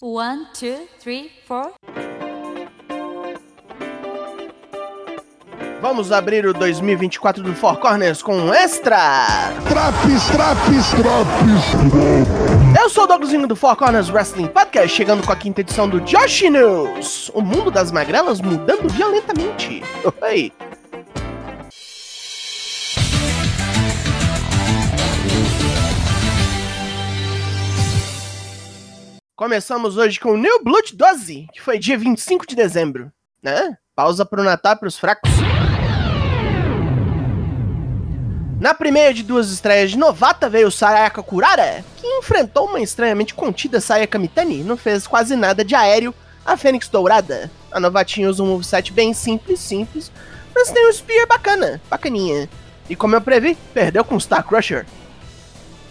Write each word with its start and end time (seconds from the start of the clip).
One, 0.00 0.46
two, 0.54 0.86
three, 1.00 1.28
four. 1.44 1.72
Vamos 5.80 6.12
abrir 6.12 6.46
o 6.46 6.54
2024 6.54 7.42
do 7.42 7.52
Four 7.52 7.78
Corners 7.78 8.22
com 8.22 8.36
um 8.36 8.54
extra! 8.54 8.96
Traps, 9.68 10.26
traps, 10.30 10.90
traps. 10.90 12.80
Eu 12.80 12.88
sou 12.88 13.04
o 13.04 13.06
Douglasinho 13.08 13.48
do 13.48 13.56
Four 13.56 13.74
Corners 13.74 14.08
Wrestling 14.08 14.46
Podcast, 14.46 14.96
chegando 14.96 15.26
com 15.26 15.32
a 15.32 15.36
quinta 15.36 15.62
edição 15.62 15.88
do 15.88 16.00
Josh 16.02 16.42
News. 16.42 17.32
O 17.34 17.40
mundo 17.40 17.68
das 17.68 17.90
magrelas 17.90 18.40
mudando 18.40 18.88
violentamente. 18.88 19.82
Oi. 20.22 20.52
Começamos 29.38 29.96
hoje 29.96 30.18
com 30.18 30.32
o 30.32 30.36
New 30.36 30.64
Blood 30.64 30.96
12, 30.96 31.46
que 31.52 31.62
foi 31.62 31.78
dia 31.78 31.96
25 31.96 32.44
de 32.44 32.56
dezembro. 32.56 33.12
Né? 33.40 33.78
Pausa 33.94 34.24
pro 34.24 34.42
Natal 34.42 34.76
pros 34.76 34.98
fracos. 34.98 35.30
Na 38.60 38.74
primeira 38.74 39.14
de 39.14 39.22
duas 39.22 39.48
estreias 39.52 39.92
de 39.92 39.96
novata 39.96 40.50
veio 40.50 40.72
Sayaka 40.72 41.22
Kurara, 41.22 41.84
que 41.98 42.04
enfrentou 42.04 42.66
uma 42.66 42.80
estranhamente 42.80 43.32
contida 43.32 43.80
Sayaka 43.80 44.18
Mitani 44.18 44.64
não 44.64 44.76
fez 44.76 45.06
quase 45.06 45.36
nada 45.36 45.64
de 45.64 45.76
aéreo 45.76 46.12
a 46.44 46.56
Fênix 46.56 46.88
Dourada. 46.88 47.48
A 47.70 47.78
novatinha 47.78 48.28
usa 48.28 48.42
um 48.42 48.46
moveset 48.46 48.92
bem 48.92 49.14
simples, 49.14 49.60
simples, 49.60 50.10
mas 50.52 50.72
tem 50.72 50.88
um 50.88 50.92
spear 50.92 51.28
bacana, 51.28 51.80
bacaninha. 51.88 52.50
E 52.90 52.96
como 52.96 53.14
eu 53.14 53.20
previ, 53.20 53.56
perdeu 53.72 54.04
com 54.04 54.18
Star 54.18 54.42
Crusher. 54.42 54.84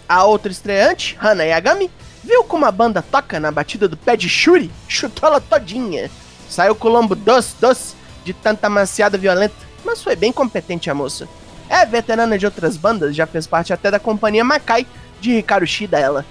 A 0.06 0.26
outra 0.26 0.52
estreante, 0.52 1.18
Hana 1.22 1.46
Yagami, 1.46 1.90
viu 2.28 2.44
como 2.44 2.66
a 2.66 2.72
banda 2.72 3.02
toca 3.02 3.40
na 3.40 3.50
batida 3.52 3.88
do 3.88 3.96
pé 3.96 4.18
de 4.18 4.28
Shuri, 4.28 4.70
chutou 4.88 5.30
ela 5.30 5.40
todinha. 5.40 6.12
Saiu 6.50 6.76
com 6.76 6.90
o 6.90 6.92
lombo 6.92 7.16
doce, 7.16 7.56
doce, 7.60 7.96
de 8.26 8.34
tanta 8.34 8.68
amaciada 8.68 9.18
violenta, 9.18 9.56
mas 9.86 10.04
foi 10.04 10.16
bem 10.16 10.34
competente 10.34 10.90
a 10.90 10.94
moça. 10.94 11.28
É 11.70 11.86
veterana 11.86 12.38
de 12.38 12.46
outras 12.46 12.76
bandas, 12.76 13.16
já 13.16 13.26
fez 13.26 13.48
parte 13.48 13.72
até 13.72 13.90
da 13.90 14.00
companhia 14.00 14.44
Makai, 14.44 14.86
de 15.22 15.38
Hikaru 15.38 15.66
Shida 15.66 15.98
ela. 15.98 16.26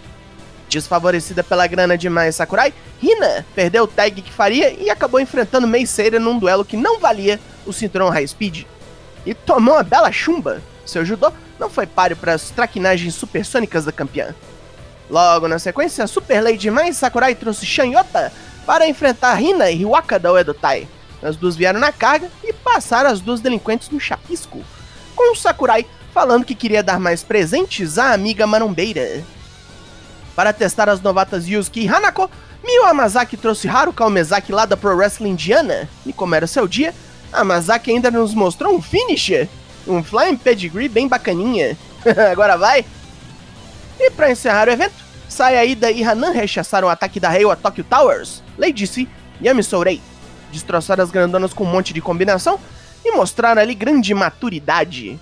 Desfavorecida 0.69 1.43
pela 1.43 1.67
grana 1.67 1.97
de 1.97 2.11
Mai 2.11 2.31
Sakurai, 2.31 2.75
Hina 3.03 3.47
perdeu 3.55 3.85
o 3.85 3.89
tag 3.89 4.21
que 4.21 4.33
faria 4.33 4.71
e 4.73 4.91
acabou 4.91 5.19
enfrentando 5.19 5.67
Meiseira 5.67 6.21
num 6.21 6.39
duelo 6.39 6.65
que 6.65 6.77
não 6.77 7.01
valia 7.01 7.41
o 7.65 7.73
cinturão 7.73 8.11
High 8.11 8.29
Speed. 8.29 8.65
E 9.25 9.33
tomou 9.33 9.75
uma 9.75 9.83
bela 9.83 10.13
chumba. 10.13 10.61
Seu 10.85 11.05
judô 11.05 11.33
não 11.59 11.71
foi 11.71 11.87
páreo 11.87 12.17
para 12.17 12.35
as 12.35 12.51
traquinagens 12.51 13.15
supersônicas 13.15 13.85
da 13.85 13.93
campeã. 13.93 14.35
Logo 15.09 15.47
na 15.47 15.59
sequência, 15.59 16.07
Super 16.07 16.43
Lady 16.43 16.71
Mai 16.71 16.93
Sakurai 16.93 17.35
trouxe 17.35 17.65
Shanyota 17.65 18.33
para 18.67 18.89
enfrentar 18.89 19.41
Hina 19.41 19.71
e 19.71 19.85
Waka 19.85 20.19
da 20.19 20.33
Uedo 20.33 20.53
Tai. 20.53 20.89
As 21.23 21.37
duas 21.37 21.57
vieram 21.57 21.81
na 21.81 21.93
carga 21.93 22.29
e 22.43 22.53
passaram 22.53 23.11
as 23.11 23.21
duas 23.21 23.41
delinquentes 23.41 23.89
no 23.91 24.01
chapisco, 24.01 24.63
com 25.15 25.35
Sakurai 25.35 25.87
falando 26.13 26.45
que 26.45 26.55
queria 26.55 26.83
dar 26.83 26.99
mais 26.99 27.23
presentes 27.23 27.99
à 27.99 28.13
amiga 28.13 28.47
marombeira. 28.47 29.23
Para 30.35 30.53
testar 30.53 30.89
as 30.89 31.01
novatas 31.01 31.47
Yusuke 31.47 31.81
e 31.81 31.89
Hanako, 31.89 32.31
Miyu 32.65 32.85
Amazaki 32.85 33.37
trouxe 33.37 33.69
Haruka 33.69 34.05
Omezaki 34.05 34.51
lá 34.51 34.67
da 34.67 34.77
Pro 34.77 34.97
Wrestling 34.97 35.31
Indiana, 35.31 35.89
e 36.05 36.13
como 36.13 36.35
era 36.35 36.47
seu 36.47 36.67
dia, 36.67 36.95
Amazaki 37.33 37.91
ainda 37.91 38.11
nos 38.11 38.35
mostrou 38.35 38.75
um 38.75 38.83
finisher, 38.83 39.49
um 39.87 40.03
Flying 40.03 40.37
Pedigree 40.37 40.89
bem 40.89 41.07
bacaninha. 41.07 41.77
Agora 42.33 42.57
vai! 42.57 42.85
E 43.99 44.11
para 44.11 44.31
encerrar 44.31 44.69
o 44.69 44.73
evento, 44.73 44.95
Sayaida 45.29 45.91
e 45.91 46.05
Hanan 46.05 46.31
rechaçaram 46.31 46.89
o 46.89 46.91
ataque 46.91 47.19
da 47.19 47.29
Reiwa 47.29 47.57
Tokyo 47.57 47.85
Towers, 47.85 48.43
Lady 48.59 48.87
C 48.87 49.09
e 49.41 49.49
Amisourei. 49.49 50.01
Destroçaram 50.53 51.03
as 51.03 51.11
grandonas 51.11 51.53
com 51.53 51.65
um 51.65 51.71
monte 51.71 51.93
de 51.93 52.01
combinação 52.01 52.61
e 53.05 53.13
mostraram 53.13 53.61
ali 53.61 53.75
grande 53.75 54.15
maturidade. 54.15 55.19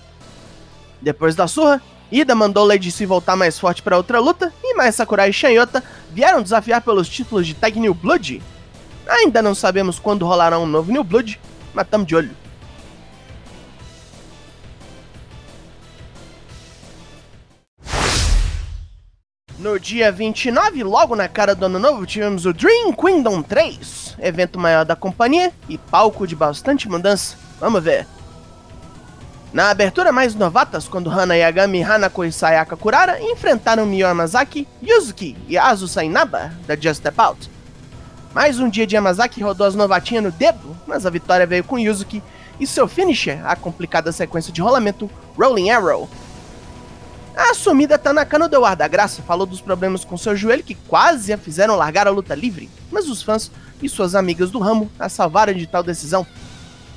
Depois 1.01 1.35
da 1.35 1.47
surra, 1.47 1.81
Ida 2.11 2.35
mandou 2.35 2.65
Lady 2.65 2.91
C 2.91 3.05
voltar 3.05 3.35
mais 3.35 3.57
forte 3.57 3.81
para 3.81 3.97
outra 3.97 4.19
luta 4.19 4.53
e 4.63 4.75
mais 4.75 4.95
Sakurai 4.95 5.29
e 5.29 5.33
Shanyota 5.33 5.83
vieram 6.11 6.41
desafiar 6.41 6.81
pelos 6.81 7.09
títulos 7.09 7.47
de 7.47 7.53
Tag 7.53 7.79
New 7.79 7.93
Blood. 7.93 8.41
Ainda 9.07 9.41
não 9.41 9.55
sabemos 9.55 9.99
quando 9.99 10.25
rolará 10.25 10.57
um 10.59 10.65
novo 10.65 10.91
New 10.91 11.03
Blood, 11.03 11.39
mas 11.73 11.87
tamo 11.87 12.05
de 12.05 12.15
olho. 12.15 12.44
No 19.65 19.79
dia 19.79 20.11
29, 20.11 20.83
logo 20.83 21.15
na 21.15 21.27
cara 21.27 21.55
do 21.55 21.65
ano 21.65 21.79
novo, 21.79 22.05
tivemos 22.05 22.45
o 22.45 22.53
Dream 22.53 22.93
Kingdom 22.93 23.41
3, 23.41 24.15
evento 24.19 24.59
maior 24.59 24.85
da 24.85 24.95
companhia 24.95 25.51
e 25.67 25.75
palco 25.75 26.27
de 26.27 26.35
bastante 26.35 26.87
mudança. 26.87 27.35
Vamos 27.59 27.83
ver. 27.83 28.05
Na 29.51 29.71
abertura 29.71 30.11
mais 30.11 30.35
novatas, 30.35 30.87
quando 30.87 31.09
Hana 31.09 31.35
Yagami, 31.35 31.81
Hanako 31.81 32.23
e 32.23 32.31
Sayaka 32.31 32.77
Kurara 32.77 33.19
enfrentaram 33.19 33.87
Miyu 33.87 34.05
Yamazaki, 34.05 34.67
Yuzuki 34.83 35.35
e 35.47 35.57
Azu 35.57 35.87
Sainaba, 35.87 36.53
da 36.67 36.75
Just 36.75 36.97
Step 36.97 37.19
Out. 37.19 37.49
Mais 38.35 38.59
um 38.59 38.69
dia 38.69 38.85
de 38.85 38.93
Yamazaki 38.93 39.41
rodou 39.41 39.65
as 39.65 39.73
novatinhas 39.73 40.25
no 40.25 40.31
dedo, 40.31 40.77
mas 40.85 41.07
a 41.07 41.09
vitória 41.09 41.47
veio 41.47 41.63
com 41.63 41.79
Yuzuki 41.79 42.21
e 42.59 42.67
seu 42.67 42.87
finisher, 42.87 43.43
a 43.43 43.55
complicada 43.55 44.11
sequência 44.11 44.53
de 44.53 44.61
rolamento 44.61 45.09
Rolling 45.35 45.71
Arrow. 45.71 46.07
A 47.65 47.67
assumida 47.67 47.97
Tanaka 47.97 48.37
não 48.37 48.47
deu 48.47 48.63
ar 48.63 48.75
da 48.75 48.87
graça, 48.87 49.23
falou 49.23 49.47
dos 49.47 49.59
problemas 49.59 50.05
com 50.05 50.15
seu 50.15 50.35
joelho 50.35 50.63
que 50.63 50.75
quase 50.75 51.33
a 51.33 51.37
fizeram 51.37 51.75
largar 51.75 52.05
a 52.05 52.11
luta 52.11 52.35
livre, 52.35 52.69
mas 52.91 53.09
os 53.09 53.23
fãs 53.23 53.49
e 53.81 53.89
suas 53.89 54.13
amigas 54.13 54.51
do 54.51 54.59
ramo 54.59 54.87
a 54.99 55.09
salvaram 55.09 55.51
de 55.51 55.65
tal 55.65 55.81
decisão. 55.81 56.27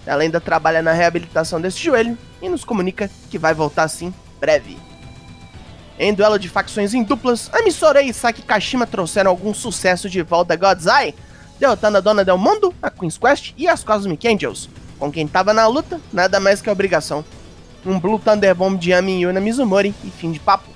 Ela 0.04 0.24
ainda 0.24 0.42
trabalha 0.42 0.82
na 0.82 0.92
reabilitação 0.92 1.58
desse 1.58 1.78
joelho 1.78 2.18
e 2.42 2.50
nos 2.50 2.66
comunica 2.66 3.10
que 3.30 3.38
vai 3.38 3.54
voltar 3.54 3.84
assim 3.84 4.12
breve. 4.38 4.76
Em 5.98 6.12
duelo 6.12 6.38
de 6.38 6.50
facções 6.50 6.92
em 6.92 7.02
duplas, 7.02 7.48
a 7.50 7.62
Misorei 7.62 8.10
e 8.10 8.12
Saki 8.12 8.42
Kashima 8.42 8.86
trouxeram 8.86 9.30
algum 9.30 9.54
sucesso 9.54 10.10
de 10.10 10.20
volta 10.20 10.52
a 10.52 10.56
God's 10.56 10.84
Eye, 10.84 11.14
derrotando 11.58 11.96
a 11.96 12.02
Dona 12.02 12.26
Del 12.26 12.36
Mundo, 12.36 12.74
a 12.82 12.90
Queen's 12.90 13.16
Quest 13.16 13.54
e 13.56 13.66
as 13.66 13.82
Cosmic 13.82 14.28
Angels, 14.28 14.68
com 14.98 15.10
quem 15.10 15.26
tava 15.26 15.54
na 15.54 15.66
luta, 15.66 15.98
nada 16.12 16.38
mais 16.38 16.60
que 16.60 16.68
a 16.68 16.72
obrigação. 16.72 17.24
Um 17.86 17.98
Blue 17.98 18.18
Thunder 18.18 18.54
Bomb 18.54 18.78
de 18.78 18.90
Yami 18.90 19.22
Yuna 19.22 19.40
Mizumori 19.40 19.94
e 20.04 20.10
fim 20.10 20.32
de 20.32 20.40
papo. 20.40 20.68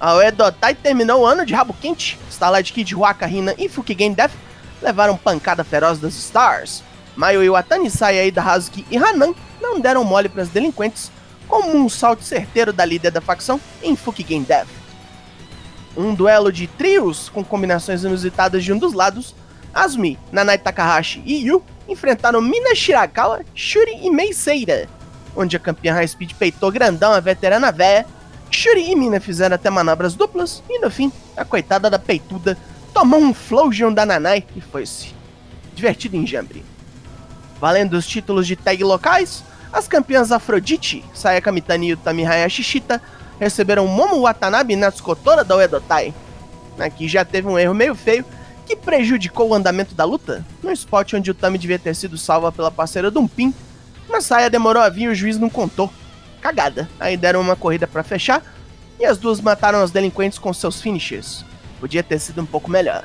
A 0.00 0.14
Oedotai 0.14 0.74
terminou 0.74 1.20
o 1.20 1.26
ano 1.26 1.44
de 1.44 1.52
rabo 1.52 1.74
quente. 1.78 2.18
Starlight 2.30 2.72
Kid, 2.72 2.96
Waka, 2.96 3.28
Hina 3.28 3.54
e 3.58 3.68
Fukigen 3.68 4.12
Death 4.12 4.32
levaram 4.80 5.16
pancada 5.16 5.62
feroz 5.62 5.98
das 5.98 6.14
Stars. 6.14 6.82
Mayu 7.14 7.42
Iwatani, 7.42 7.90
Sayaida 7.90 8.42
Hazuki 8.42 8.86
e 8.90 8.96
Hanan 8.96 9.34
não 9.60 9.78
deram 9.78 10.02
mole 10.02 10.28
para 10.28 10.42
as 10.42 10.48
delinquentes, 10.48 11.12
como 11.46 11.76
um 11.76 11.88
salto 11.88 12.24
certeiro 12.24 12.72
da 12.72 12.84
líder 12.84 13.10
da 13.10 13.20
facção 13.20 13.60
em 13.82 13.94
Fukigen 13.94 14.42
Death. 14.42 14.68
Um 15.96 16.14
duelo 16.14 16.50
de 16.50 16.66
trios 16.66 17.28
com 17.28 17.44
combinações 17.44 18.04
inusitadas 18.04 18.64
de 18.64 18.72
um 18.72 18.78
dos 18.78 18.94
lados, 18.94 19.34
Azumi, 19.74 20.18
Nanai 20.32 20.56
Takahashi 20.56 21.22
e 21.26 21.46
Yu 21.46 21.62
enfrentaram 21.88 22.40
Mina 22.40 22.74
Shirakawa, 22.74 23.42
Shuri 23.54 23.98
e 24.02 24.10
Meiseira, 24.10 24.88
onde 25.36 25.56
a 25.56 25.60
campeã 25.60 25.94
High 25.94 26.08
Speed 26.08 26.34
peitou 26.34 26.70
grandão 26.70 27.12
a 27.12 27.20
veterana 27.20 27.70
véia, 27.70 28.06
Shuri 28.50 28.90
e 28.90 28.96
Mina 28.96 29.20
fizeram 29.20 29.54
até 29.54 29.70
manobras 29.70 30.14
duplas 30.14 30.62
e 30.68 30.78
no 30.80 30.90
fim, 30.90 31.12
a 31.36 31.44
coitada 31.44 31.88
da 31.88 31.98
peituda 31.98 32.58
tomou 32.92 33.20
um 33.20 33.32
Flosion 33.32 33.92
da 33.92 34.04
Nanai 34.04 34.44
e 34.56 34.60
foi-se. 34.60 35.14
Divertido 35.74 36.16
em 36.16 36.26
jambre. 36.26 36.64
Valendo 37.60 37.94
os 37.94 38.06
títulos 38.06 38.46
de 38.46 38.56
tag 38.56 38.82
locais, 38.82 39.44
as 39.72 39.86
campeãs 39.86 40.32
Afrodite, 40.32 41.04
Sayaka 41.14 41.52
Mitani 41.52 41.88
e 41.88 41.92
Utami 41.92 42.26
Hayashishita 42.26 43.00
receberam 43.38 43.86
Momo 43.86 44.22
Watanabe 44.22 44.72
e 44.72 44.76
Natsuko 44.76 45.14
Tora 45.14 45.44
da 45.44 45.56
Uedotai. 45.56 46.12
Aqui 46.78 47.06
já 47.06 47.24
teve 47.24 47.46
um 47.46 47.58
erro 47.58 47.74
meio 47.74 47.94
feio 47.94 48.24
que 48.66 48.74
prejudicou 48.74 49.48
o 49.48 49.54
andamento 49.54 49.94
da 49.94 50.04
luta, 50.04 50.44
no 50.62 50.70
spot 50.72 51.14
onde 51.14 51.30
Utami 51.30 51.58
devia 51.58 51.78
ter 51.78 51.94
sido 51.94 52.16
salva 52.16 52.52
pela 52.52 52.70
parceira 52.70 53.10
Dumpin, 53.10 53.54
mas 54.10 54.26
Saya 54.26 54.50
demorou 54.50 54.82
a 54.82 54.88
vir 54.88 55.04
e 55.04 55.08
o 55.08 55.14
juiz 55.14 55.38
não 55.38 55.48
contou. 55.48 55.92
Cagada. 56.40 56.88
Aí 56.98 57.16
deram 57.16 57.40
uma 57.40 57.56
corrida 57.56 57.86
para 57.86 58.02
fechar 58.02 58.42
e 58.98 59.04
as 59.04 59.18
duas 59.18 59.40
mataram 59.40 59.82
os 59.82 59.90
delinquentes 59.90 60.38
com 60.38 60.52
seus 60.52 60.80
finishes. 60.80 61.44
Podia 61.78 62.02
ter 62.02 62.18
sido 62.18 62.42
um 62.42 62.46
pouco 62.46 62.70
melhor. 62.70 63.04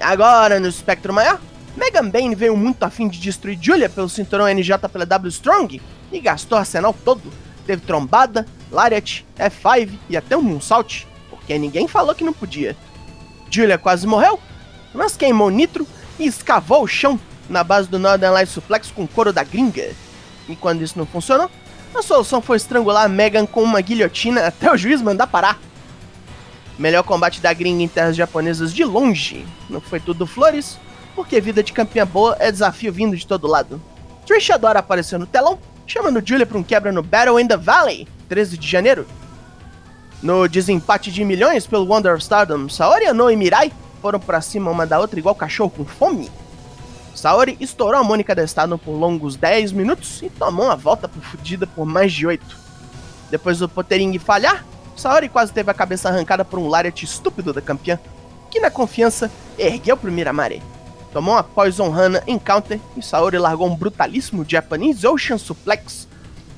Agora, 0.00 0.60
no 0.60 0.68
espectro 0.68 1.12
maior, 1.12 1.40
Megan 1.76 2.08
Bane 2.08 2.34
veio 2.34 2.56
muito 2.56 2.82
afim 2.84 3.08
de 3.08 3.18
destruir 3.18 3.58
Julia 3.60 3.88
pelo 3.88 4.08
cinturão 4.08 4.48
NJPW 4.48 5.28
Strong 5.28 5.82
e 6.12 6.20
gastou 6.20 6.56
o 6.56 6.60
arsenal 6.60 6.94
todo. 7.04 7.32
Teve 7.66 7.82
trombada, 7.82 8.46
lariat, 8.70 9.24
F5 9.36 9.90
e 10.08 10.16
até 10.16 10.36
um 10.36 10.42
moonsault, 10.42 11.06
porque 11.30 11.58
ninguém 11.58 11.88
falou 11.88 12.14
que 12.14 12.24
não 12.24 12.32
podia. 12.32 12.76
Julia 13.50 13.78
quase 13.78 14.06
morreu, 14.06 14.38
mas 14.92 15.16
queimou 15.16 15.50
nitro 15.50 15.86
e 16.18 16.26
escavou 16.26 16.82
o 16.82 16.88
chão 16.88 17.18
na 17.48 17.62
base 17.62 17.88
do 17.88 17.98
Northern 17.98 18.32
Light 18.32 18.50
Suplex 18.50 18.90
com 18.90 19.06
couro 19.06 19.32
da 19.32 19.44
gringa. 19.44 19.92
E 20.48 20.56
quando 20.56 20.82
isso 20.82 20.98
não 20.98 21.06
funcionou, 21.06 21.50
a 21.94 22.02
solução 22.02 22.40
foi 22.40 22.56
estrangular 22.56 23.08
Megan 23.08 23.46
com 23.46 23.62
uma 23.62 23.80
guilhotina 23.80 24.46
até 24.46 24.70
o 24.70 24.76
juiz 24.76 25.00
mandar 25.00 25.26
parar. 25.26 25.58
Melhor 26.78 27.04
combate 27.04 27.40
da 27.40 27.52
gringa 27.52 27.82
em 27.82 27.88
terras 27.88 28.16
japonesas 28.16 28.72
de 28.72 28.84
longe. 28.84 29.46
Não 29.70 29.80
foi 29.80 30.00
tudo 30.00 30.26
flores, 30.26 30.78
porque 31.14 31.40
vida 31.40 31.62
de 31.62 31.72
campeã 31.72 32.04
boa 32.04 32.36
é 32.40 32.50
desafio 32.50 32.92
vindo 32.92 33.16
de 33.16 33.26
todo 33.26 33.46
lado. 33.46 33.80
Trish 34.26 34.50
adora 34.50 34.80
aparecer 34.80 35.18
no 35.18 35.26
telão, 35.26 35.58
chamando 35.86 36.22
Julia 36.24 36.46
para 36.46 36.58
um 36.58 36.62
quebra 36.62 36.90
no 36.90 37.02
Battle 37.02 37.38
in 37.38 37.46
the 37.46 37.56
Valley, 37.56 38.08
13 38.28 38.58
de 38.58 38.66
janeiro. 38.66 39.06
No 40.22 40.48
desempate 40.48 41.12
de 41.12 41.24
milhões 41.24 41.66
pelo 41.66 41.86
Wonder 41.86 42.14
of 42.14 42.22
Stardom, 42.22 42.68
Saori, 42.68 43.04
Ano 43.04 43.30
e 43.30 43.36
Mirai 43.36 43.70
foram 44.00 44.18
para 44.18 44.40
cima 44.40 44.70
uma 44.70 44.86
da 44.86 44.98
outra 44.98 45.18
igual 45.18 45.34
cachorro 45.34 45.70
com 45.70 45.84
fome. 45.84 46.30
Saori 47.14 47.56
estourou 47.60 48.00
a 48.00 48.04
Mônica 48.04 48.34
da 48.34 48.44
Stardom 48.44 48.76
por 48.76 48.92
longos 48.92 49.36
10 49.36 49.72
minutos 49.72 50.20
e 50.22 50.28
tomou 50.28 50.66
uma 50.66 50.76
volta 50.76 51.08
por 51.08 51.22
fudida 51.22 51.66
por 51.66 51.86
mais 51.86 52.12
de 52.12 52.26
8. 52.26 52.44
Depois 53.30 53.58
do 53.58 53.68
Pottering 53.68 54.18
falhar, 54.18 54.64
Saori 54.96 55.28
quase 55.28 55.52
teve 55.52 55.70
a 55.70 55.74
cabeça 55.74 56.08
arrancada 56.08 56.44
por 56.44 56.58
um 56.58 56.68
Lariat 56.68 57.04
estúpido 57.04 57.52
da 57.52 57.60
campeã, 57.60 57.98
que 58.50 58.60
na 58.60 58.70
confiança 58.70 59.30
ergueu 59.58 59.96
pro 59.96 60.12
Miramare. 60.12 60.62
Tomou 61.12 61.34
uma 61.34 61.44
Poison 61.44 61.92
Hana 61.92 62.22
em 62.26 62.38
counter 62.38 62.80
e 62.96 63.02
Saori 63.02 63.38
largou 63.38 63.68
um 63.68 63.76
brutalíssimo 63.76 64.44
Japanese 64.46 65.06
Ocean 65.06 65.38
Suplex. 65.38 66.08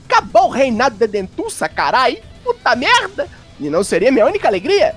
Acabou 0.09 0.47
o 0.47 0.51
reinado 0.51 0.97
de 0.97 1.07
Dentuça, 1.07 1.69
carai! 1.69 2.23
Puta 2.43 2.75
merda! 2.75 3.29
E 3.61 3.69
não 3.69 3.85
seria 3.85 4.11
minha 4.11 4.25
única 4.25 4.49
alegria? 4.49 4.95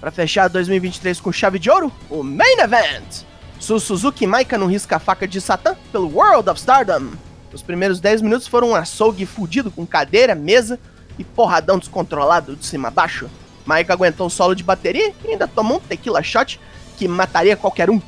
Para 0.00 0.10
fechar 0.10 0.48
2023 0.48 1.20
com 1.20 1.32
chave 1.32 1.58
de 1.58 1.70
ouro, 1.70 1.92
o 2.10 2.22
Main 2.22 2.58
Event! 2.58 3.28
Su 3.60 3.80
Suzuki 3.80 4.26
Maika 4.26 4.56
não 4.56 4.68
risca 4.68 4.96
a 4.96 5.00
faca 5.00 5.26
de 5.26 5.40
Satan 5.40 5.76
pelo 5.90 6.08
World 6.14 6.48
of 6.48 6.60
Stardom. 6.60 7.10
Os 7.52 7.62
primeiros 7.62 7.98
10 7.98 8.22
minutos 8.22 8.46
foram 8.46 8.70
um 8.70 8.74
açougue 8.74 9.26
fudido 9.26 9.70
com 9.70 9.86
cadeira, 9.86 10.34
mesa 10.34 10.78
e 11.18 11.24
porradão 11.24 11.78
descontrolado 11.78 12.54
de 12.54 12.64
cima 12.64 12.88
a 12.88 12.90
baixo. 12.90 13.28
Maika 13.66 13.92
aguentou 13.92 14.28
o 14.28 14.30
solo 14.30 14.54
de 14.54 14.62
bateria 14.62 15.12
e 15.24 15.30
ainda 15.32 15.48
tomou 15.48 15.78
um 15.78 15.80
tequila 15.80 16.22
shot 16.22 16.60
que 16.96 17.08
mataria 17.08 17.56
qualquer 17.56 17.90
um. 17.90 18.00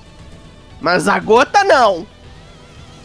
Mas 0.80 1.08
a 1.08 1.18
gota 1.18 1.64
não! 1.64 2.06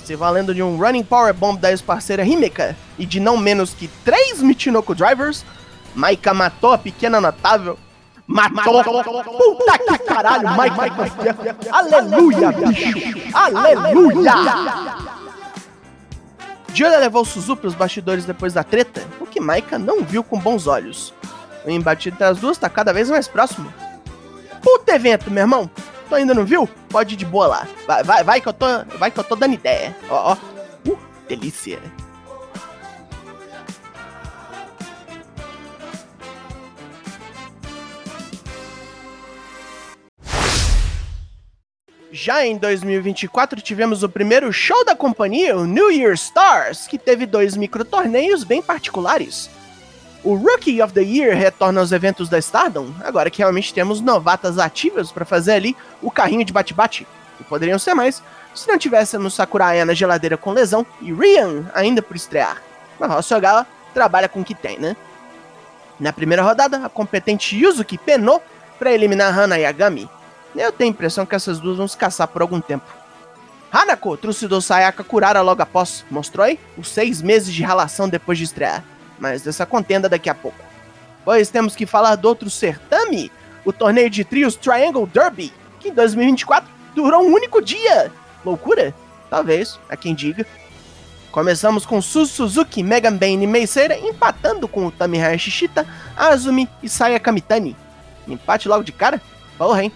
Se 0.04 0.16
valendo 0.16 0.54
de 0.54 0.62
um 0.62 0.78
Running 0.78 1.04
Power 1.04 1.34
Bomb 1.34 1.60
da 1.60 1.72
ex-parceira 1.72 2.24
Himeka 2.24 2.78
e 2.98 3.08
de 3.08 3.20
não 3.20 3.38
menos 3.38 3.74
que 3.74 3.88
três 4.06 4.40
Michinoku 4.40 4.94
Drivers, 4.94 5.44
Maika 5.96 6.34
matou 6.34 6.74
a 6.74 6.78
pequena 6.78 7.20
notável. 7.20 7.78
Matou! 8.28 8.84
Puta 8.84 9.78
que 9.78 9.98
caralho, 10.00 10.50
Maika! 10.56 10.84
Aleluia, 11.72 12.52
bicho! 12.52 13.20
Aleluia! 13.34 14.34
Julia 16.74 16.98
levou 17.00 17.24
Suzu 17.24 17.56
para 17.56 17.68
os 17.68 17.76
bastidores 17.76 18.26
depois 18.26 18.54
da 18.54 18.64
treta, 18.64 19.02
o 19.20 19.26
que 19.26 19.40
Maika 19.40 19.78
não 19.78 20.04
viu 20.04 20.24
com 20.24 20.40
bons 20.40 20.68
olhos. 20.68 21.14
O 21.64 21.70
embate 21.70 22.10
entre 22.10 22.24
as 22.24 22.40
duas 22.40 22.58
tá 22.58 22.70
cada 22.70 22.92
vez 22.92 23.10
mais 23.10 23.28
próximo. 23.28 23.72
Puta 24.62 24.96
evento, 24.96 25.32
meu 25.32 25.44
irmão! 25.44 25.70
Tu 26.10 26.16
ainda 26.16 26.34
não 26.34 26.46
viu? 26.46 26.68
Pode 26.90 27.14
ir 27.14 27.18
de 27.18 27.26
boa 27.26 27.48
lá. 27.48 27.68
Vai, 27.88 28.04
vai, 28.04 28.24
vai 28.24 28.42
que 28.42 28.48
eu 28.48 28.54
tô, 28.54 28.66
vai 28.98 29.10
que 29.10 29.20
eu 29.20 29.24
tô 29.24 29.36
dando 29.36 29.54
ideia. 29.54 29.96
Ó, 30.10 30.34
ó. 30.34 30.38
Uh, 30.90 30.98
delícia. 31.28 31.80
Já 42.18 42.46
em 42.46 42.56
2024 42.56 43.60
tivemos 43.60 44.02
o 44.02 44.08
primeiro 44.08 44.50
show 44.54 44.86
da 44.86 44.96
companhia, 44.96 45.58
o 45.58 45.66
New 45.66 45.92
Year 45.92 46.14
Stars, 46.14 46.88
que 46.88 46.98
teve 46.98 47.26
dois 47.26 47.58
micro 47.58 47.84
torneios 47.84 48.46
bem 48.46 48.62
particulares. 48.62 49.50
O 50.24 50.34
Rookie 50.34 50.82
of 50.82 50.94
the 50.94 51.02
Year 51.02 51.36
retorna 51.36 51.82
aos 51.82 51.92
eventos 51.92 52.30
da 52.30 52.40
Stardom, 52.40 52.88
agora 53.04 53.30
que 53.30 53.40
realmente 53.40 53.74
temos 53.74 54.00
novatas 54.00 54.58
ativas 54.58 55.12
para 55.12 55.26
fazer 55.26 55.56
ali 55.56 55.76
o 56.02 56.10
carrinho 56.10 56.46
de 56.46 56.54
bate-bate. 56.54 57.06
E 57.38 57.44
poderiam 57.44 57.78
ser 57.78 57.94
mais 57.94 58.24
se 58.54 58.66
não 58.70 58.78
tivéssemos 58.78 59.34
Sakuraya 59.34 59.84
na 59.84 59.94
geladeira 59.94 60.38
com 60.38 60.54
lesão 60.54 60.86
e 61.02 61.12
Rian 61.12 61.70
ainda 61.74 62.02
por 62.02 62.16
estrear. 62.16 62.64
Mas 62.98 63.12
Hossogala 63.12 63.68
trabalha 63.94 64.30
com 64.30 64.40
o 64.40 64.46
que 64.46 64.56
tem, 64.56 64.80
né? 64.80 64.96
Na 66.00 66.14
primeira 66.14 66.44
rodada, 66.44 66.86
a 66.86 66.88
competente 66.88 67.62
Yuzuki 67.62 67.98
penou 67.98 68.42
para 68.80 68.94
eliminar 68.94 69.38
Hana 69.38 69.58
Yagami. 69.58 70.10
Eu 70.56 70.72
tenho 70.72 70.90
a 70.90 70.94
impressão 70.94 71.26
que 71.26 71.36
essas 71.36 71.60
duas 71.60 71.78
vão 71.78 71.88
se 71.88 71.98
caçar 71.98 72.28
por 72.28 72.42
algum 72.42 72.62
tempo. 72.62 72.86
Hanako 73.72 74.16
trucidou 74.16 74.62
Sayaka 74.62 75.04
Kurara 75.04 75.42
logo 75.42 75.62
após, 75.62 76.06
mostrou 76.10 76.46
aí 76.46 76.60
os 76.78 76.88
seis 76.88 77.22
meses 77.22 77.54
de 77.54 77.62
relação 77.62 78.08
depois 78.08 78.38
de 78.38 78.46
estrear 78.46 78.84
mas 79.20 79.42
dessa 79.42 79.66
contenda 79.66 80.10
daqui 80.10 80.30
a 80.30 80.36
pouco. 80.36 80.58
Pois 81.24 81.50
temos 81.50 81.76
que 81.76 81.86
falar 81.86 82.16
do 82.16 82.28
outro 82.28 82.50
certame, 82.50 83.32
o 83.64 83.74
torneio 83.74 84.10
de 84.10 84.24
trios 84.24 84.56
Triangle 84.56 85.08
Derby, 85.08 85.52
que 85.80 85.90
em 85.90 85.94
2024 85.94 86.70
durou 86.94 87.24
um 87.24 87.34
único 87.34 87.62
dia. 87.62 88.12
Loucura? 88.44 88.94
Talvez, 89.30 89.80
a 89.90 89.98
quem 89.98 90.14
diga. 90.14 90.46
Começamos 91.32 91.86
com 91.86 92.02
Su 92.02 92.26
Suzuki, 92.26 92.82
Megan 92.84 93.18
Bane 93.18 93.44
e 93.44 93.48
Meiseira 93.48 93.98
empatando 93.98 94.68
com 94.68 94.86
o 94.86 94.92
Tamihaya 94.92 95.38
Shishita, 95.38 95.86
Azumi 96.16 96.70
e 96.82 96.88
Saya 96.88 97.20
Kamitani. 97.20 97.76
Empate 98.28 98.70
logo 98.70 98.84
de 98.84 98.92
cara? 98.92 99.22
Porra, 99.58 99.84
hein? 99.84 99.92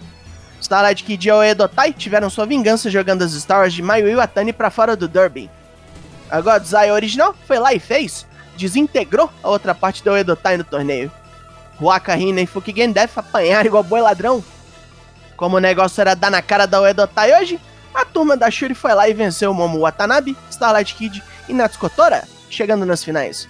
Starlight 0.60 1.02
Kid 1.02 1.26
e 1.26 1.32
Oedotai 1.32 1.92
tiveram 1.92 2.28
sua 2.28 2.46
vingança 2.46 2.90
jogando 2.90 3.22
as 3.22 3.32
Stars 3.32 3.72
de 3.72 3.82
Mayu 3.82 4.08
Iwatani 4.08 4.52
para 4.52 4.70
fora 4.70 4.94
do 4.94 5.08
Derby. 5.08 5.50
A 6.30 6.40
Godzai 6.40 6.92
original 6.92 7.34
foi 7.46 7.58
lá 7.58 7.72
e 7.72 7.80
fez, 7.80 8.26
desintegrou 8.56 9.30
a 9.42 9.48
outra 9.48 9.74
parte 9.74 10.04
do 10.04 10.16
Edotai 10.16 10.56
no 10.56 10.64
torneio. 10.64 11.10
Huaka 11.80 12.16
Hina 12.16 12.42
e 12.42 12.46
Fukigen 12.46 12.92
Death 12.92 13.16
apanharam 13.16 13.66
igual 13.66 13.82
boi 13.82 14.00
ladrão. 14.00 14.44
Como 15.36 15.56
o 15.56 15.60
negócio 15.60 16.00
era 16.00 16.14
dar 16.14 16.30
na 16.30 16.42
cara 16.42 16.66
da 16.66 16.80
Uedotai 16.80 17.40
hoje, 17.40 17.58
a 17.94 18.04
turma 18.04 18.36
da 18.36 18.50
Shuri 18.50 18.74
foi 18.74 18.94
lá 18.94 19.08
e 19.08 19.14
venceu 19.14 19.54
Momo 19.54 19.80
Watanabe, 19.80 20.36
Starlight 20.50 20.94
Kid 20.94 21.22
e 21.48 21.54
Natsukotora, 21.54 22.28
chegando 22.50 22.84
nas 22.84 23.02
finais. 23.02 23.48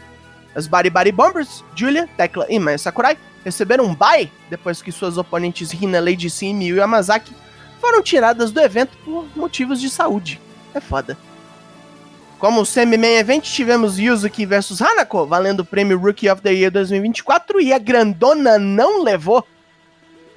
As 0.54 0.66
Bari 0.66 0.90
Bari 0.90 1.12
Bombers, 1.12 1.64
Julia, 1.74 2.08
Tekla 2.16 2.46
e 2.48 2.58
Maya 2.58 2.78
Sakurai 2.78 3.16
receberam 3.44 3.84
um 3.84 3.94
bye 3.94 4.30
depois 4.48 4.82
que 4.82 4.92
suas 4.92 5.16
oponentes 5.16 5.72
Hina, 5.72 6.00
Lady 6.00 6.28
Sim 6.28 6.60
e 6.60 6.72
Yamazaki 6.72 7.34
foram 7.80 8.02
tiradas 8.02 8.50
do 8.50 8.60
evento 8.60 8.96
por 9.04 9.26
motivos 9.36 9.80
de 9.80 9.88
saúde. 9.88 10.40
É 10.74 10.80
foda. 10.80 11.16
Como 12.38 12.64
semi-main 12.64 13.18
event, 13.18 13.44
tivemos 13.44 13.98
Yuzuki 13.98 14.46
versus 14.46 14.80
Hanako, 14.80 15.26
valendo 15.26 15.60
o 15.60 15.64
prêmio 15.64 15.98
Rookie 15.98 16.30
of 16.30 16.40
the 16.40 16.52
Year 16.52 16.70
2024, 16.70 17.60
e 17.60 17.72
a 17.72 17.78
grandona 17.78 18.58
não 18.58 19.02
levou. 19.02 19.46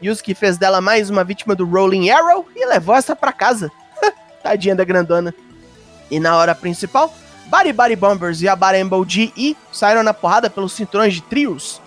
Yuzuki 0.04 0.36
fez 0.36 0.58
dela 0.58 0.82
mais 0.82 1.10
uma 1.10 1.24
vítima 1.24 1.56
do 1.56 1.66
Rolling 1.66 2.10
Arrow 2.10 2.46
e 2.54 2.66
levou 2.66 2.94
essa 2.94 3.16
pra 3.16 3.32
casa. 3.32 3.72
Tadinha 4.44 4.76
da 4.76 4.84
grandona. 4.84 5.34
E 6.12 6.20
na 6.20 6.36
hora 6.36 6.54
principal, 6.54 7.14
Bari 7.46 7.74
Bari 7.74 7.96
Bombers 7.96 8.42
e 8.42 8.48
a 8.48 8.56
Barembo 8.56 9.06
GE 9.08 9.58
saíram 9.72 10.04
na 10.04 10.14
porrada 10.14 10.50
pelos 10.50 10.74
cinturões 10.74 11.14
de 11.14 11.22
trios. 11.22 11.82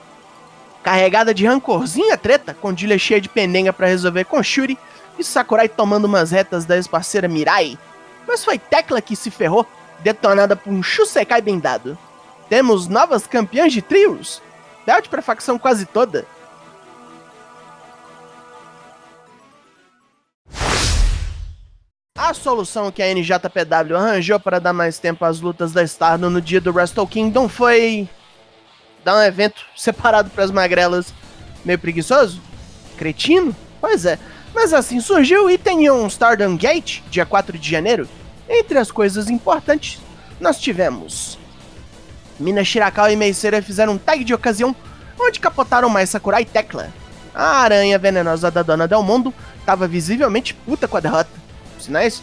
Carregada 0.83 1.35
de 1.35 1.47
rancorzinha 1.47 2.17
treta, 2.17 2.55
com 2.55 2.77
Julia 2.77 2.99
cheia 2.99 3.21
de 3.21 3.29
pendenga 3.29 3.73
para 3.73 3.89
resolver 3.89 4.25
com 4.25 4.43
Shuri 4.43 4.79
e 5.19 5.25
Sakurai 5.25 5.69
tomando 5.69 6.05
umas 6.05 6.31
retas 6.31 6.65
da 6.65 6.77
ex-parceira 6.77 7.27
Mirai. 7.27 7.79
Mas 8.27 8.45
foi 8.45 8.59
Tecla 8.59 9.01
que 9.01 9.17
se 9.17 9.31
ferrou 9.31 9.67
detonada 10.01 10.55
por 10.55 10.73
um 10.73 10.83
Shusekai 10.83 11.41
bem 11.41 11.59
dado. 11.59 11.99
Temos 12.49 12.87
novas 12.87 13.27
campeãs 13.27 13.73
de 13.73 13.83
trios, 13.83 14.41
belt 14.85 15.09
para 15.09 15.21
a 15.21 15.23
facção 15.23 15.59
quase 15.59 15.87
toda. 15.87 16.27
A 22.16 22.32
solução 22.32 22.90
que 22.90 23.02
a 23.02 23.12
NJPW 23.12 23.94
arranjou 23.94 24.40
para 24.40 24.58
dar 24.58 24.73
mais 24.73 24.99
tempo 24.99 25.23
às 25.23 25.38
lutas 25.38 25.73
da 25.73 25.82
Stardom 25.82 26.30
no 26.30 26.40
dia 26.40 26.62
do 26.62 26.73
Wrestle 26.73 27.06
Kingdom 27.06 27.46
foi 27.46 28.08
dar 29.04 29.18
um 29.18 29.23
evento 29.23 29.62
separado 29.76 30.30
para 30.30 30.42
as 30.42 30.50
magrelas 30.50 31.12
meio 31.62 31.78
preguiçoso? 31.78 32.40
Cretino? 32.96 33.54
Pois 33.80 34.06
é. 34.06 34.18
Mas 34.54 34.73
assim 34.73 34.99
surgiu 34.99 35.50
e 35.50 35.58
tem 35.58 35.90
um 35.90 36.06
Stardom 36.06 36.56
Gate, 36.56 37.02
dia 37.11 37.26
4 37.26 37.58
de 37.58 37.70
janeiro, 37.70 38.08
entre 38.49 38.78
as 38.78 38.90
coisas 38.90 39.28
importantes, 39.28 40.00
nós 40.40 40.58
tivemos 40.58 41.38
Mina 42.40 42.64
Shirakawa 42.64 43.12
e 43.12 43.16
Meisera 43.16 43.61
fizeram 43.61 43.94
um 43.94 43.99
tag 43.99 44.25
de 44.25 44.32
ocasião, 44.32 44.75
onde 45.20 45.38
capotaram 45.38 45.90
mais 45.90 46.08
Sakurai 46.08 46.42
e 46.42 46.46
Tecla. 46.46 46.90
A 47.35 47.58
aranha 47.58 47.99
venenosa 47.99 48.50
da 48.50 48.62
Dona 48.62 48.88
Del 48.88 49.02
Mundo 49.02 49.35
estava 49.58 49.87
visivelmente 49.87 50.54
puta 50.54 50.88
com 50.88 50.96
a 50.96 51.00
derrota. 51.00 51.46
Sinais? 51.87 52.21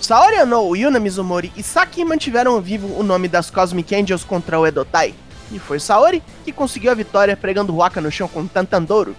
Saori 0.00 0.36
Ano, 0.36 0.74
Yuna 0.74 1.00
Mizumori 1.00 1.52
e 1.56 1.62
Saki 1.62 2.04
mantiveram 2.04 2.60
vivo 2.60 2.98
o 2.98 3.02
nome 3.02 3.28
das 3.28 3.50
Cosmic 3.50 3.94
Angels 3.94 4.24
contra 4.24 4.58
o 4.58 4.66
Edotai. 4.66 5.12
E 5.50 5.58
foi 5.58 5.80
Saori 5.80 6.22
que 6.44 6.52
conseguiu 6.52 6.92
a 6.92 6.94
vitória 6.94 7.36
pregando 7.36 7.76
Waka 7.76 8.00
no 8.00 8.10
chão 8.10 8.28
com 8.28 8.46
Tantandoro. 8.46 9.16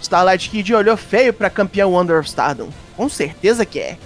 Starlight 0.00 0.48
Kid 0.48 0.74
olhou 0.74 0.96
feio 0.96 1.32
para 1.32 1.50
campeão 1.50 1.92
Wonder 1.92 2.18
of 2.18 2.28
Stardom. 2.28 2.70
Com 2.96 3.08
certeza 3.08 3.66
que 3.66 3.78
é. 3.78 3.98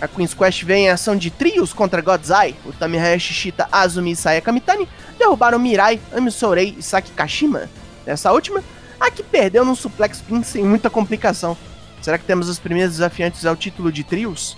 A 0.00 0.06
Queen's 0.06 0.34
Quest 0.34 0.62
vem 0.64 0.86
em 0.86 0.90
ação 0.90 1.16
de 1.16 1.30
trios 1.30 1.72
contra 1.72 2.02
Eye. 2.44 2.56
O 2.64 2.72
Tamihaya 2.72 3.18
Shishita, 3.18 3.68
Azumi 3.70 4.12
e 4.12 4.16
Saya 4.16 4.40
Kamitani 4.40 4.88
derrubaram 5.18 5.58
Mirai, 5.58 6.00
Amisorei 6.12 6.74
e 6.78 6.82
Saki 6.82 7.12
Kashima. 7.12 7.68
Nessa 8.04 8.32
última, 8.32 8.62
a 9.00 9.10
que 9.10 9.22
perdeu 9.22 9.64
num 9.64 9.74
suplex 9.74 10.20
pin 10.20 10.42
sem 10.42 10.64
muita 10.64 10.90
complicação. 10.90 11.56
Será 12.08 12.16
que 12.16 12.24
temos 12.24 12.48
os 12.48 12.58
primeiros 12.58 12.94
desafiantes 12.94 13.44
ao 13.44 13.54
título 13.54 13.92
de 13.92 14.02
trios? 14.02 14.56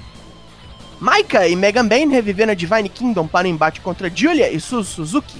Maika 1.00 1.48
e 1.48 1.56
Megan 1.56 1.84
Bane 1.84 2.14
reviveram 2.14 2.52
a 2.52 2.54
Divine 2.54 2.88
Kingdom 2.88 3.26
para 3.26 3.48
o 3.48 3.50
embate 3.50 3.80
contra 3.80 4.08
Julia 4.08 4.48
e 4.52 4.60
Su 4.60 4.84
Suzuki. 4.84 5.36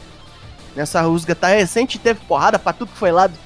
Nessa 0.75 1.03
rusga 1.03 1.37
tá 1.37 1.47
recente 1.47 2.01
teve 2.01 2.19
porrada 2.27 2.59
pra 2.59 2.73
tudo 2.73 2.91
que 2.91 2.99
foi 2.99 3.13
lado. 3.13 3.39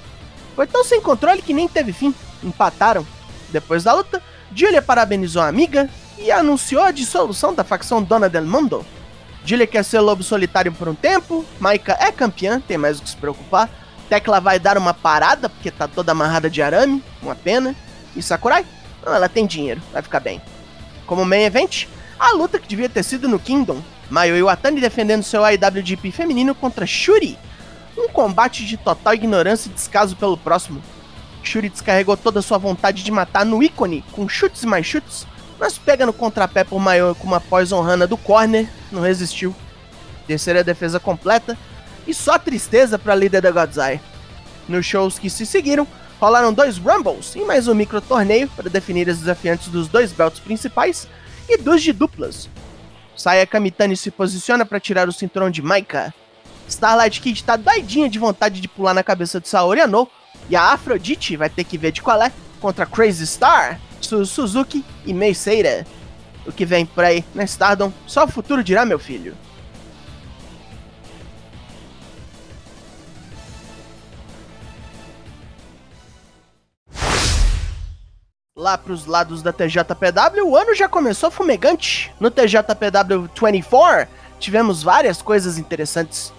Foi 0.56 0.66
tão 0.66 0.82
sem 0.82 0.98
controle 0.98 1.42
que 1.42 1.52
nem 1.52 1.68
teve 1.68 1.92
fim. 1.92 2.14
Empataram. 2.42 3.06
Depois 3.50 3.84
da 3.84 3.92
luta, 3.92 4.22
Julia 4.54 4.80
parabenizou 4.80 5.42
a 5.42 5.48
amiga 5.48 5.90
e 6.16 6.32
anunciou 6.32 6.84
a 6.84 6.90
dissolução 6.90 7.52
da 7.52 7.64
facção 7.64 8.02
Dona 8.02 8.30
del 8.30 8.46
Mundo. 8.46 8.82
Julia 9.44 9.66
quer 9.66 9.84
ser 9.84 10.00
lobo 10.00 10.22
solitário 10.22 10.72
por 10.72 10.88
um 10.88 10.94
tempo, 10.94 11.44
Maika 11.60 11.98
é 12.00 12.10
campeã, 12.10 12.58
tem 12.66 12.78
mais 12.78 12.98
o 12.98 13.02
que 13.02 13.10
se 13.10 13.16
preocupar. 13.18 13.68
Tecla 14.08 14.40
vai 14.40 14.58
dar 14.58 14.78
uma 14.78 14.94
parada, 14.94 15.50
porque 15.50 15.70
tá 15.70 15.86
toda 15.86 16.12
amarrada 16.12 16.48
de 16.48 16.62
arame, 16.62 17.04
uma 17.20 17.34
pena. 17.34 17.76
E 18.16 18.22
Sakurai? 18.22 18.64
Não, 19.04 19.14
ela 19.14 19.28
tem 19.28 19.46
dinheiro, 19.46 19.82
vai 19.92 20.02
ficar 20.02 20.20
bem. 20.20 20.40
Como 21.06 21.24
main 21.24 21.44
event, 21.44 21.86
a 22.18 22.32
luta 22.32 22.58
que 22.58 22.68
devia 22.68 22.88
ter 22.88 23.02
sido 23.02 23.28
no 23.28 23.38
Kingdom. 23.38 23.80
Mayo 24.10 24.36
Iwatani 24.36 24.80
defendendo 24.80 25.22
seu 25.22 25.42
IWGP 25.46 26.10
feminino 26.10 26.54
contra 26.54 26.86
Shuri. 26.86 27.38
Um 27.96 28.08
combate 28.08 28.64
de 28.64 28.76
total 28.76 29.14
ignorância 29.14 29.68
e 29.68 29.72
descaso 29.72 30.16
pelo 30.16 30.36
próximo. 30.36 30.82
Shuri 31.42 31.68
descarregou 31.68 32.16
toda 32.16 32.42
sua 32.42 32.58
vontade 32.58 33.02
de 33.02 33.10
matar 33.10 33.44
no 33.44 33.62
ícone, 33.62 34.04
com 34.12 34.28
chutes 34.28 34.62
e 34.62 34.66
mais 34.66 34.86
chutes, 34.86 35.26
mas 35.58 35.78
pega 35.78 36.06
no 36.06 36.12
contrapé 36.12 36.64
por 36.64 36.80
Mayo 36.80 37.14
com 37.14 37.26
uma 37.26 37.40
Poison 37.40 37.80
Rana 37.82 38.06
do 38.06 38.16
corner, 38.16 38.68
não 38.90 39.02
resistiu. 39.02 39.54
Terceira 40.26 40.64
defesa 40.64 40.98
completa, 40.98 41.56
e 42.06 42.14
só 42.14 42.38
tristeza 42.38 42.98
para 42.98 43.12
a 43.12 43.16
líder 43.16 43.42
da 43.42 43.50
Godzai. 43.50 44.00
Nos 44.68 44.86
shows 44.86 45.18
que 45.18 45.28
se 45.28 45.44
seguiram, 45.44 45.86
rolaram 46.20 46.52
dois 46.52 46.78
Rumbles 46.78 47.34
e 47.34 47.44
mais 47.44 47.68
um 47.68 47.74
micro 47.74 48.00
torneio 48.00 48.48
para 48.48 48.70
definir 48.70 49.08
os 49.08 49.18
desafiantes 49.18 49.68
dos 49.68 49.88
dois 49.88 50.12
belts 50.12 50.40
principais 50.40 51.06
e 51.48 51.58
dos 51.58 51.82
de 51.82 51.92
duplas. 51.92 52.48
Saya 53.16 53.46
Kamitani 53.46 53.96
se 53.96 54.10
posiciona 54.10 54.64
para 54.64 54.80
tirar 54.80 55.08
o 55.08 55.12
cinturão 55.12 55.50
de 55.50 55.62
Maika. 55.62 56.14
Starlight 56.68 57.20
Kid 57.20 57.44
tá 57.44 57.56
doidinha 57.56 58.08
de 58.08 58.18
vontade 58.18 58.60
de 58.60 58.68
pular 58.68 58.94
na 58.94 59.02
cabeça 59.02 59.40
de 59.40 59.48
Saori 59.48 59.80
Anou, 59.80 60.10
e 60.48 60.56
a 60.56 60.72
Afrodite 60.72 61.36
vai 61.36 61.48
ter 61.48 61.64
que 61.64 61.78
ver 61.78 61.92
de 61.92 62.02
qual 62.02 62.22
é 62.22 62.32
contra 62.60 62.86
Crazy 62.86 63.26
Star, 63.26 63.80
Su 64.00 64.24
Suzuki 64.24 64.84
e 65.06 65.12
Mei 65.12 65.34
Seira. 65.34 65.86
O 66.46 66.52
que 66.52 66.66
vem 66.66 66.84
por 66.84 67.04
aí 67.04 67.24
na 67.34 67.44
Stardom, 67.44 67.92
só 68.06 68.24
o 68.24 68.28
futuro 68.28 68.62
dirá, 68.62 68.84
meu 68.84 68.98
filho. 68.98 69.34
Lá 78.64 78.78
pros 78.78 79.04
lados 79.04 79.42
da 79.42 79.52
TJPW, 79.52 80.48
o 80.48 80.56
ano 80.56 80.74
já 80.74 80.88
começou 80.88 81.30
fumegante. 81.30 82.10
No 82.18 82.30
TJPW 82.30 83.28
24, 83.38 84.08
tivemos 84.40 84.82
várias 84.82 85.20
coisas 85.20 85.58
interessantes. 85.58 86.32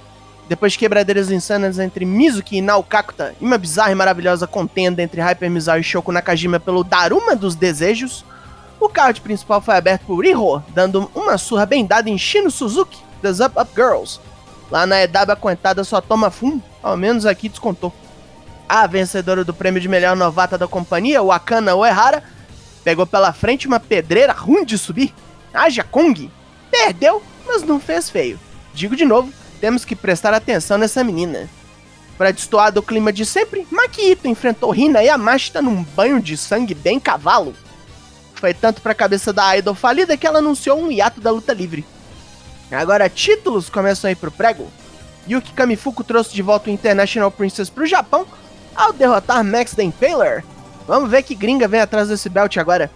Depois 0.49 0.71
de 0.71 0.79
quebradeiras 0.79 1.29
insanas 1.29 1.77
entre 1.77 2.03
Mizuki 2.03 2.57
e 2.57 2.61
Naokakuta, 2.63 3.35
e 3.39 3.45
uma 3.45 3.59
bizarra 3.59 3.91
e 3.91 3.95
maravilhosa 3.95 4.47
contenda 4.47 5.03
entre 5.03 5.21
Hyper 5.21 5.51
Mizawa 5.51 5.77
e 5.77 5.83
Shoko 5.83 6.11
Nakajima 6.11 6.59
pelo 6.59 6.83
Daruma 6.83 7.35
dos 7.35 7.53
Desejos, 7.53 8.25
o 8.79 8.89
card 8.89 9.21
principal 9.21 9.61
foi 9.61 9.75
aberto 9.75 10.07
por 10.07 10.25
Iho, 10.25 10.63
dando 10.69 11.11
uma 11.13 11.37
surra 11.37 11.67
bem 11.67 11.85
dada 11.85 12.09
em 12.09 12.17
Shino 12.17 12.49
Suzuki, 12.49 13.03
das 13.21 13.39
Up 13.39 13.53
Up 13.55 13.69
Girls. 13.75 14.19
Lá 14.71 14.87
na 14.87 15.03
EW 15.03 15.31
a 15.31 15.35
contada 15.35 15.83
só 15.83 16.01
toma 16.01 16.31
fumo, 16.31 16.59
ao 16.81 16.97
menos 16.97 17.23
aqui 17.23 17.47
descontou. 17.47 17.93
A 18.67 18.87
vencedora 18.87 19.43
do 19.43 19.53
prêmio 19.53 19.79
de 19.79 19.87
melhor 19.87 20.15
novata 20.15 20.57
da 20.57 20.67
companhia, 20.67 21.21
Wakana 21.21 21.75
Oehara, 21.75 22.23
pegou 22.83 23.05
pela 23.05 23.31
frente 23.31 23.67
uma 23.67 23.79
pedreira 23.79 24.33
ruim 24.33 24.65
de 24.65 24.77
subir. 24.77 25.13
Aja 25.53 25.83
Kong 25.83 26.31
perdeu, 26.71 27.21
mas 27.45 27.63
não 27.63 27.79
fez 27.79 28.09
feio. 28.09 28.39
Digo 28.73 28.95
de 28.95 29.05
novo, 29.05 29.31
temos 29.61 29.85
que 29.85 29.95
prestar 29.95 30.33
atenção 30.33 30.77
nessa 30.77 31.03
menina. 31.03 31.47
Para 32.17 32.31
destoar 32.31 32.71
do 32.71 32.81
clima 32.81 33.13
de 33.13 33.25
sempre, 33.25 33.67
Makito 33.69 34.27
enfrentou 34.27 34.71
Rina 34.71 35.03
e 35.03 35.09
Amashita 35.09 35.61
num 35.61 35.83
banho 35.83 36.19
de 36.19 36.35
sangue 36.35 36.73
bem 36.73 36.99
cavalo. 36.99 37.53
Foi 38.33 38.53
tanto 38.53 38.81
pra 38.81 38.95
cabeça 38.95 39.31
da 39.31 39.55
Idol 39.57 39.75
falida 39.75 40.17
que 40.17 40.25
ela 40.25 40.39
anunciou 40.39 40.81
um 40.81 40.91
hiato 40.91 41.21
da 41.21 41.31
luta 41.31 41.53
livre. 41.53 41.85
Agora 42.71 43.09
títulos 43.09 43.69
começam 43.69 44.07
a 44.07 44.11
ir 44.11 44.15
pro 44.15 44.31
prego. 44.31 44.71
Yuki 45.29 45.53
Kamifuku 45.53 46.03
trouxe 46.03 46.33
de 46.33 46.41
volta 46.41 46.69
o 46.69 46.73
International 46.73 47.31
Princess 47.31 47.69
pro 47.69 47.85
Japão 47.85 48.25
ao 48.75 48.93
derrotar 48.93 49.43
Max 49.43 49.73
the 49.73 49.83
Impaler. 49.83 50.43
Vamos 50.87 51.09
ver 51.09 51.23
que 51.23 51.33
gringa 51.33 51.67
vem 51.67 51.79
atrás 51.81 52.09
desse 52.09 52.29
belt 52.29 52.57
agora. 52.57 52.91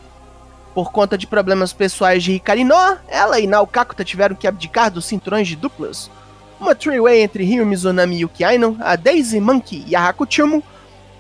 Por 0.76 0.92
conta 0.92 1.18
de 1.18 1.26
problemas 1.26 1.74
pessoais 1.74 2.24
de 2.24 2.34
Hikari 2.34 2.64
Noa, 2.64 3.00
ela 3.08 3.40
e 3.40 3.48
Naokakuta 3.48 4.04
tiveram 4.04 4.36
que 4.36 4.48
abdicar 4.48 4.92
dos 4.92 5.06
cinturões 5.06 5.48
de 5.48 5.56
duplas. 5.56 6.12
Uma 6.60 6.76
three-way 6.76 7.22
entre 7.22 7.44
Ryu 7.44 7.66
Mizunami 7.66 8.18
e 8.18 8.20
Yuki 8.22 8.44
Aino, 8.44 8.78
a 8.82 8.96
Daisy 8.96 9.40
Monkey 9.40 9.84
e 9.88 9.96
a 9.96 10.08
Hakuchumu 10.08 10.62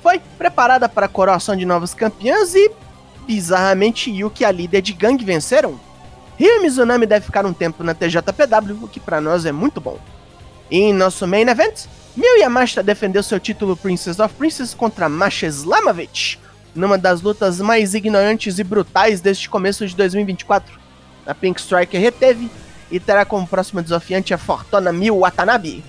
foi 0.03 0.19
preparada 0.37 0.87
para 0.87 1.05
a 1.05 1.09
coroação 1.09 1.55
de 1.55 1.65
novas 1.65 1.93
campeãs 1.93 2.53
e, 2.53 2.71
bizarramente, 3.25 4.11
Yuki 4.11 4.43
e 4.43 4.45
a 4.45 4.51
líder 4.51 4.81
de 4.81 4.93
gangue 4.93 5.25
venceram. 5.25 5.79
Ryu 6.37 6.61
Mizunami 6.61 7.05
deve 7.05 7.25
ficar 7.25 7.45
um 7.45 7.53
tempo 7.53 7.83
na 7.83 7.93
TJPW, 7.93 8.83
o 8.83 8.87
que 8.87 8.99
para 8.99 9.19
nós 9.19 9.45
é 9.45 9.51
muito 9.51 9.81
bom. 9.81 9.97
E 10.69 10.77
em 10.77 10.93
nosso 10.93 11.27
main 11.27 11.47
event, 11.47 11.85
Miu 12.19 12.35
Yamashita 12.35 12.83
defendeu 12.83 13.23
seu 13.23 13.39
título 13.39 13.77
Princess 13.77 14.19
of 14.19 14.35
Princess 14.35 14.73
contra 14.73 15.07
Masha 15.07 15.47
Slamovich, 15.47 16.37
numa 16.75 16.97
das 16.97 17.21
lutas 17.21 17.61
mais 17.61 17.93
ignorantes 17.93 18.59
e 18.59 18.63
brutais 18.65 19.21
deste 19.21 19.49
começo 19.49 19.87
de 19.87 19.95
2024. 19.95 20.77
A 21.25 21.33
Pink 21.33 21.61
Striker 21.61 21.97
reteve 21.97 22.51
e 22.91 22.99
terá 22.99 23.23
como 23.23 23.47
próxima 23.47 23.81
desafiante 23.81 24.33
a 24.33 24.37
Fortuna 24.37 24.91
Miu 24.91 25.19
Watanabe. 25.19 25.81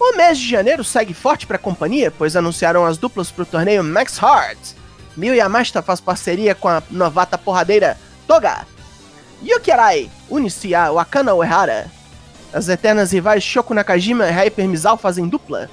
O 0.00 0.16
mês 0.16 0.38
de 0.38 0.48
janeiro 0.48 0.82
segue 0.82 1.12
forte 1.12 1.46
para 1.46 1.56
a 1.56 1.60
companhia, 1.60 2.10
pois 2.10 2.34
anunciaram 2.34 2.86
as 2.86 2.96
duplas 2.96 3.30
para 3.30 3.42
o 3.42 3.46
torneio 3.46 3.84
Max 3.84 4.16
Hard. 4.16 4.56
Miu 5.14 5.34
Yamashita 5.34 5.82
faz 5.82 6.00
parceria 6.00 6.54
com 6.54 6.68
a 6.68 6.82
novata 6.90 7.36
porradeira 7.36 7.98
Toga. 8.26 8.66
Yuki 9.42 9.70
Arai 9.70 10.10
une-se 10.30 10.74
a 10.74 10.90
Wakana 10.90 11.34
Uehara 11.34 11.90
as 12.54 12.68
eternas 12.68 13.12
rivais 13.12 13.42
Shoko 13.42 13.74
Nakajima 13.74 14.28
e 14.28 14.30
Hyper 14.30 14.68
Misao 14.68 14.96
fazem 14.96 15.28
dupla. 15.28 15.68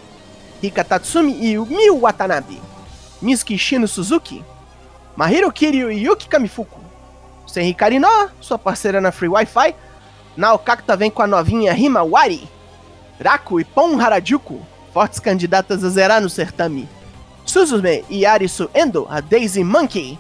Rika 0.61 0.83
Tatsumi 0.83 1.33
e 1.33 1.57
Miu 1.57 2.01
Watanabe. 2.01 2.59
Miski 3.21 3.55
Shino 3.57 3.87
Suzuki. 3.87 4.43
Mahiro 5.15 5.51
Kiryu 5.51 5.91
e 5.91 6.03
Yuki 6.03 6.27
Kamifuku. 6.27 6.79
Sem 7.45 7.67
Hikari 7.67 7.99
Noa, 7.99 8.31
sua 8.41 8.57
parceira 8.57 8.99
na 8.99 9.11
Free 9.11 9.29
Wi-Fi. 9.29 9.75
Naokakta 10.35 10.97
vem 10.97 11.11
com 11.11 11.21
a 11.21 11.27
novinha 11.27 11.73
Himawari. 11.73 12.49
Raku 13.19 13.59
e 13.59 13.63
Pon 13.63 13.97
Harajuku, 13.97 14.65
fortes 14.91 15.19
candidatas 15.19 15.83
a 15.83 15.89
zerar 15.89 16.21
no 16.21 16.29
certame. 16.29 16.89
Suzume 17.45 18.03
e 18.09 18.25
Arisu 18.25 18.69
Endo, 18.73 19.05
a 19.07 19.21
Daisy 19.21 19.63
Monkey. 19.63 20.17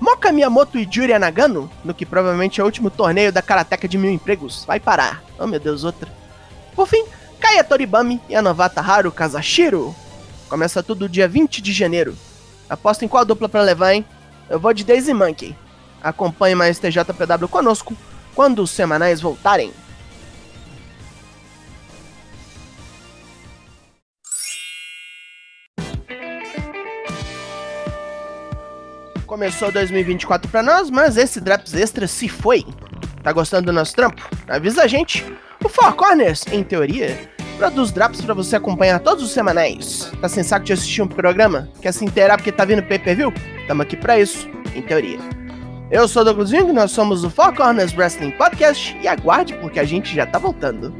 Moka 0.00 0.32
Miyamoto 0.32 0.78
e 0.78 0.88
Juria 0.90 1.18
Nagano, 1.18 1.70
no 1.84 1.92
que 1.92 2.06
provavelmente 2.06 2.58
é 2.58 2.62
o 2.62 2.66
último 2.66 2.88
torneio 2.90 3.30
da 3.30 3.42
Karateka 3.42 3.86
de 3.86 3.98
mil 3.98 4.10
empregos, 4.10 4.64
vai 4.64 4.80
parar. 4.80 5.22
Oh 5.38 5.46
meu 5.46 5.60
Deus, 5.60 5.84
outra. 5.84 6.08
Por 6.74 6.88
fim, 6.88 7.04
Kaya 7.38 7.62
Toribami 7.62 8.18
e 8.26 8.34
a 8.34 8.40
novata 8.40 8.80
Haru 8.80 9.12
Kazashiro. 9.12 9.94
Começa 10.48 10.82
tudo 10.82 11.08
dia 11.08 11.28
20 11.28 11.60
de 11.60 11.72
janeiro. 11.72 12.16
Aposta 12.68 13.04
em 13.04 13.08
qual 13.08 13.26
dupla 13.26 13.48
pra 13.48 13.60
levar, 13.60 13.92
hein? 13.92 14.04
Eu 14.48 14.58
vou 14.58 14.72
de 14.72 14.84
Daisy 14.84 15.12
Monkey. 15.12 15.54
Acompanhe 16.02 16.54
mais 16.54 16.78
TJPW 16.78 17.46
conosco 17.48 17.94
quando 18.34 18.62
os 18.62 18.70
semanais 18.70 19.20
voltarem. 19.20 19.70
Começou 29.40 29.72
2024 29.72 30.50
pra 30.50 30.62
nós, 30.62 30.90
mas 30.90 31.16
esse 31.16 31.40
Drops 31.40 31.72
Extra 31.72 32.06
se 32.06 32.28
foi. 32.28 32.62
Tá 33.22 33.32
gostando 33.32 33.64
do 33.64 33.72
nosso 33.72 33.96
trampo? 33.96 34.28
Avisa 34.46 34.82
a 34.82 34.86
gente. 34.86 35.24
O 35.64 35.68
Four 35.70 35.94
Corners, 35.94 36.44
em 36.52 36.62
teoria, 36.62 37.18
produz 37.56 37.90
drops 37.90 38.20
para 38.20 38.34
você 38.34 38.56
acompanhar 38.56 39.00
todos 39.00 39.24
os 39.24 39.30
semanais. 39.30 40.12
Tá 40.20 40.28
sem 40.28 40.42
saco 40.42 40.66
de 40.66 40.74
assistir 40.74 41.00
um 41.00 41.08
programa? 41.08 41.70
Quer 41.80 41.94
se 41.94 42.04
inteirar 42.04 42.36
porque 42.36 42.52
tá 42.52 42.66
vindo 42.66 42.82
pay-per-view? 42.82 43.32
Tamo 43.66 43.80
aqui 43.80 43.96
pra 43.96 44.20
isso, 44.20 44.46
em 44.74 44.82
teoria. 44.82 45.18
Eu 45.90 46.06
sou 46.06 46.20
o 46.20 46.24
Douglas 46.26 46.52
Wing, 46.52 46.70
nós 46.74 46.90
somos 46.90 47.24
o 47.24 47.30
Four 47.30 47.54
Corners 47.54 47.96
Wrestling 47.96 48.32
Podcast 48.32 48.94
e 49.00 49.08
aguarde 49.08 49.54
porque 49.54 49.80
a 49.80 49.84
gente 49.84 50.14
já 50.14 50.26
tá 50.26 50.38
voltando. 50.38 50.92